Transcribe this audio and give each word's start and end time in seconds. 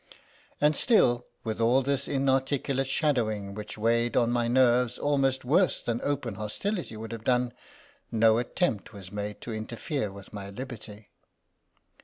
And 0.59 0.75
still, 0.75 1.27
with 1.43 1.61
all 1.61 1.83
this 1.83 2.07
inarticulate 2.07 2.87
shadowing, 2.87 3.53
which 3.53 3.77
weighed 3.77 4.17
on 4.17 4.31
my 4.31 4.47
nerves 4.47 4.97
almost 4.97 5.45
worse 5.45 5.79
than 5.79 6.01
open 6.01 6.33
hostility 6.41 6.97
would 6.97 7.11
have 7.11 7.23
done, 7.23 7.53
no 8.11 8.39
attempt 8.39 8.93
was 8.93 9.11
made 9.11 9.41
to 9.41 9.53
interfere 9.53 10.11
with 10.11 10.33
my 10.33 10.49
liberty. 10.49 11.09